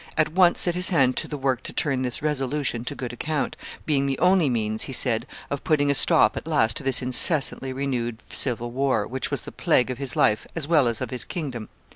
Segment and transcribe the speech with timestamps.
[0.17, 3.55] at once set his hand to the work to turn this resolution to good account,
[3.85, 7.71] being the only means, he said, of putting a stop at last to this incessantly
[7.71, 11.23] renewed civil war, which was the plague of his life as well as of his
[11.23, 11.69] kingdom.